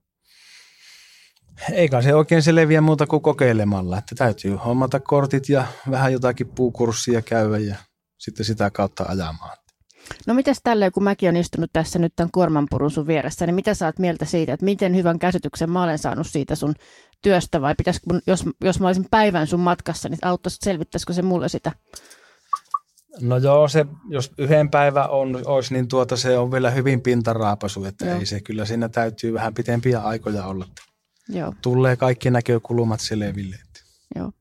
[1.71, 7.21] Eikä se oikein selviä muuta kuin kokeilemalla, että täytyy hommata kortit ja vähän jotakin puukurssia
[7.21, 7.75] käydä ja
[8.17, 9.57] sitten sitä kautta ajamaan.
[10.27, 13.73] No mitäs tälleen, kun mäkin olen istunut tässä nyt tämän kuormanpurun sun vieressä, niin mitä
[13.73, 16.73] saat mieltä siitä, että miten hyvän käsityksen mä olen saanut siitä sun
[17.21, 21.49] työstä vai pitäisikö, jos, jos mä olisin päivän sun matkassa, niin auttaisi, selvittäisikö se mulle
[21.49, 21.71] sitä?
[23.21, 27.85] No joo, se, jos yhden päivän on, olisi, niin tuota, se on vielä hyvin pintaraapasu,
[27.85, 28.19] että joo.
[28.19, 30.65] ei se kyllä siinä täytyy vähän pitempiä aikoja olla.
[31.29, 31.53] Joo.
[31.61, 33.55] Tulee kaikki näkökulmat selville.
[34.15, 34.31] Joo.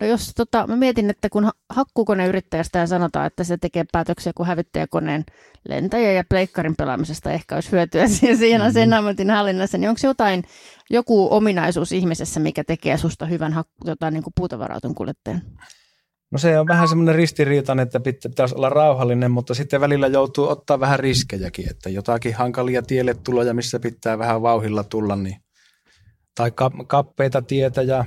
[0.00, 5.24] No jos tota, mä mietin, että kun hakkuukoneyrittäjästä sanotaan, että se tekee päätöksiä kuin hävittäjäkoneen
[5.68, 8.72] lentäjä ja pleikkarin pelaamisesta ehkä olisi hyötyä siinä mm-hmm.
[8.72, 10.44] sen ammatin hallinnassa, niin onko jotain,
[10.90, 15.42] joku ominaisuus ihmisessä, mikä tekee susta hyvän hakku, tota, niin puutavarautun kuljettajan?
[16.30, 20.80] No se on vähän semmoinen ristiriitainen, että pitäisi olla rauhallinen, mutta sitten välillä joutuu ottaa
[20.80, 25.36] vähän riskejäkin, että jotakin hankalia tielle tuloja, missä pitää vähän vauhilla tulla, niin
[26.36, 26.52] tai
[26.86, 28.04] kappeita tietä ja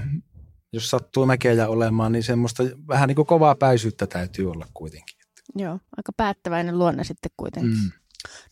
[0.74, 5.20] jos sattuu mäkejä olemaan, niin semmoista vähän niin kuin kovaa päisyyttä täytyy olla kuitenkin.
[5.56, 7.72] Joo, aika päättäväinen luonne sitten kuitenkin.
[7.72, 7.92] Mm.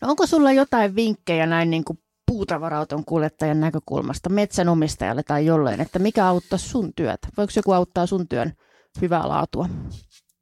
[0.00, 5.98] No onko sulla jotain vinkkejä näin niin kuin puutavarauton kuljettajan näkökulmasta metsänomistajalle tai jolleen, että
[5.98, 7.28] mikä auttaa sun työtä?
[7.36, 8.52] Voiko joku auttaa sun työn
[9.00, 9.68] hyvää laatua?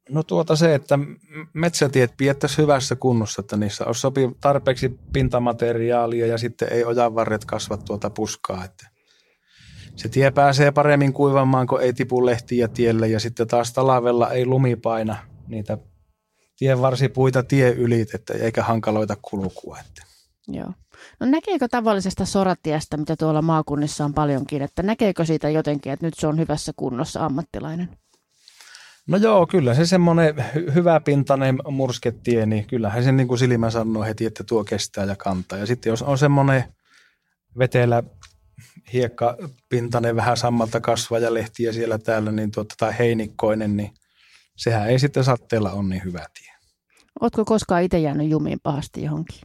[0.09, 0.99] No tuota se, että
[1.53, 7.77] metsätiet pidettäisiin hyvässä kunnossa, että niissä olisi sopi tarpeeksi pintamateriaalia ja sitten ei ojanvarret kasva
[7.77, 8.65] tuota puskaa.
[8.65, 8.87] Että
[9.97, 14.45] se tie pääsee paremmin kuivamaan, kun ei tipu lehtiä tielle ja sitten taas talavella ei
[14.45, 15.15] lumi paina
[15.47, 15.77] niitä
[16.57, 19.77] tienvarsipuita tie ylit, että eikä hankaloita kulkua.
[19.79, 20.03] Että.
[20.47, 20.73] Joo.
[21.19, 26.13] No näkeekö tavallisesta soratiestä, mitä tuolla maakunnissa on paljonkin, että näkeekö siitä jotenkin, että nyt
[26.13, 27.89] se on hyvässä kunnossa ammattilainen?
[29.07, 34.03] No joo, kyllä se semmoinen hy- hyväpintainen mursketie, niin kyllähän se niin kuin silmä sanoo
[34.03, 35.59] heti, että tuo kestää ja kantaa.
[35.59, 36.63] Ja sitten jos on semmoinen
[37.57, 38.03] vetelä
[38.93, 43.91] hiekkapintainen vähän sammalta kasva ja lehtiä siellä täällä, niin tuota, tai heinikkoinen, niin
[44.57, 46.51] sehän ei sitten satteella ole niin hyvä tie.
[47.21, 49.41] Oletko koskaan itse jäänyt jumiin pahasti johonkin?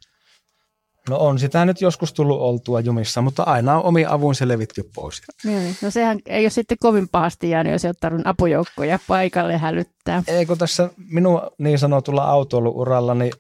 [1.09, 5.23] No on sitä nyt joskus tullut oltua jumissa, mutta aina on omi avun selvitty pois.
[5.45, 9.59] Niin, no sehän ei ole sitten kovin pahasti jäänyt, jos ei ole tarvinnut apujoukkoja paikalle
[9.59, 10.23] hälyttää.
[10.27, 13.33] Eikö tässä minun niin sanotulla autoiluuralla, niin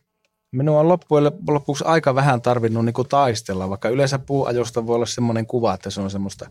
[0.53, 5.07] Minua on loppujen lopuksi aika vähän tarvinnut niin kuin taistella, vaikka yleensä puuajosta voi olla
[5.07, 6.51] semmoinen kuva, että se on semmoista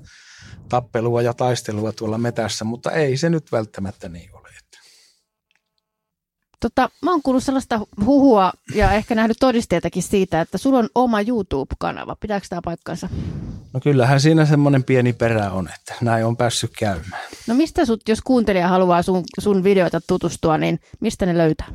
[0.70, 4.42] tappelua ja taistelua tuolla metässä, mutta ei se nyt välttämättä niin ole.
[6.62, 11.22] Tota, mä oon kuullut sellaista huhua ja ehkä nähnyt todisteitakin siitä, että sulla on oma
[11.22, 12.16] YouTube-kanava.
[12.16, 13.10] Pitääkö tämä paikkansa?
[13.74, 17.22] No kyllähän siinä semmoinen pieni perä on, että näin on päässyt käymään.
[17.48, 21.68] No mistä sut, jos kuuntelija haluaa sun, sun videoita tutustua, niin mistä ne löytää?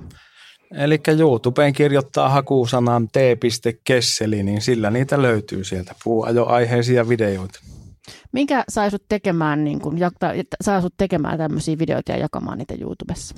[0.75, 7.61] Eli YouTubeen kirjoittaa hakusanan t.kesseli, niin sillä niitä löytyy sieltä puuajoaiheisia videoita.
[8.33, 9.99] Minkä sai sut tekemään, niin kun,
[10.61, 13.35] saa sut tekemään tämmöisiä videoita ja jakamaan niitä YouTubessa?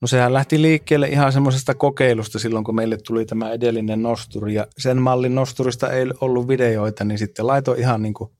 [0.00, 4.54] No sehän lähti liikkeelle ihan semmoisesta kokeilusta silloin, kun meille tuli tämä edellinen nosturi.
[4.54, 8.30] Ja sen mallin nosturista ei ollut videoita, niin sitten laitoin ihan niin kuin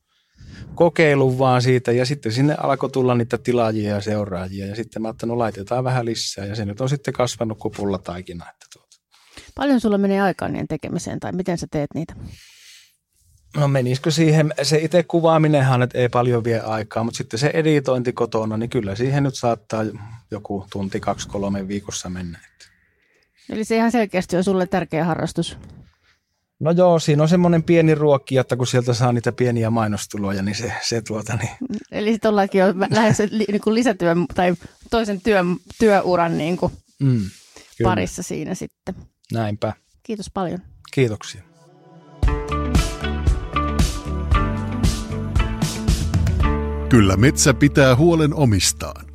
[0.75, 1.93] kokeilun vaan siitä.
[1.93, 4.67] Ja sitten sinne alkoi tulla niitä tilaajia ja seuraajia.
[4.67, 6.45] Ja sitten mä ajattelin, no laitetaan vähän lisää.
[6.45, 8.51] Ja se nyt on sitten kasvanut kuin taikina.
[8.51, 8.97] Että tuota.
[9.55, 12.15] Paljon sulla menee aikaa niiden tekemiseen tai miten sä teet niitä?
[13.57, 18.13] No menisikö siihen, se itse kuvaaminenhan että ei paljon vie aikaa, mutta sitten se editointi
[18.13, 19.85] kotona, niin kyllä siihen nyt saattaa
[20.31, 22.39] joku tunti, kaksi, kolme viikossa mennä.
[23.51, 25.59] Eli se ihan selkeästi on sulle tärkeä harrastus.
[26.61, 30.55] No joo, siinä on semmoinen pieni ruokki, että kun sieltä saa niitä pieniä mainostuloja, niin
[30.55, 31.79] se, se tuota niin.
[31.93, 34.55] Eli sitten ollaankin jo lähes niin kuin lisätyön tai
[34.91, 37.21] toisen työn, työuran niin kuin mm,
[37.83, 38.95] parissa siinä sitten.
[39.33, 39.73] Näinpä.
[40.03, 40.59] Kiitos paljon.
[40.95, 41.43] Kiitoksia.
[46.89, 49.08] Kyllä metsä pitää huolen omistaan.